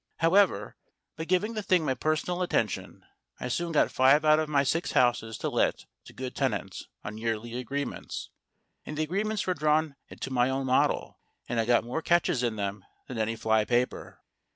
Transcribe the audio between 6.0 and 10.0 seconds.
to good tenants on yearly agreements; and the agreements were drawn